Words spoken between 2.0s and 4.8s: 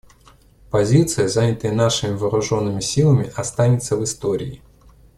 вооруженными силами, останется в истории.